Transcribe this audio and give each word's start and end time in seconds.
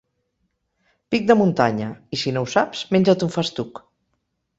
Pic 1.15 1.27
de 1.31 1.35
muntanya, 1.41 1.89
i 2.17 2.19
si 2.21 2.33
no 2.37 2.43
ho 2.45 2.47
saps, 2.55 2.81
menja't 2.97 3.27
un 3.29 3.33
festuc. 3.37 3.83